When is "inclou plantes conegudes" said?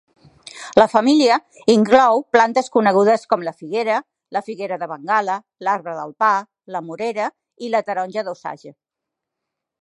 1.73-3.25